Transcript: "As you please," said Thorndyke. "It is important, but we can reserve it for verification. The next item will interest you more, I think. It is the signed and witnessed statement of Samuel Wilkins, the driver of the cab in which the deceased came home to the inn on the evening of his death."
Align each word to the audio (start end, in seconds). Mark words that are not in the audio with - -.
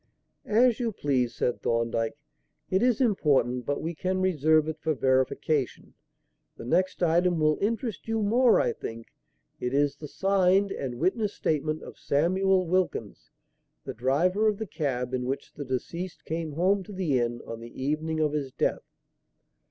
"As 0.47 0.79
you 0.79 0.91
please," 0.91 1.35
said 1.35 1.61
Thorndyke. 1.61 2.17
"It 2.71 2.81
is 2.81 3.01
important, 3.01 3.67
but 3.67 3.83
we 3.83 3.93
can 3.93 4.19
reserve 4.19 4.67
it 4.67 4.79
for 4.79 4.95
verification. 4.95 5.93
The 6.57 6.65
next 6.65 7.03
item 7.03 7.39
will 7.39 7.59
interest 7.61 8.07
you 8.07 8.23
more, 8.23 8.59
I 8.59 8.73
think. 8.73 9.09
It 9.59 9.75
is 9.75 9.95
the 9.97 10.07
signed 10.07 10.71
and 10.71 10.95
witnessed 10.97 11.35
statement 11.35 11.83
of 11.83 11.99
Samuel 11.99 12.65
Wilkins, 12.65 13.29
the 13.83 13.93
driver 13.93 14.47
of 14.47 14.57
the 14.57 14.65
cab 14.65 15.13
in 15.13 15.25
which 15.27 15.53
the 15.53 15.65
deceased 15.65 16.25
came 16.25 16.53
home 16.53 16.81
to 16.85 16.91
the 16.91 17.19
inn 17.19 17.39
on 17.45 17.59
the 17.59 17.79
evening 17.83 18.19
of 18.19 18.33
his 18.33 18.51
death." 18.51 18.81